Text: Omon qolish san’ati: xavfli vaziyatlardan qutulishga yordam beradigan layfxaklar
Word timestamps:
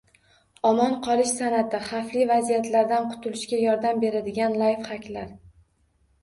Omon 0.67 0.93
qolish 1.07 1.33
san’ati: 1.41 1.81
xavfli 1.89 2.23
vaziyatlardan 2.31 3.05
qutulishga 3.11 3.61
yordam 3.65 4.03
beradigan 4.07 4.59
layfxaklar 4.63 5.31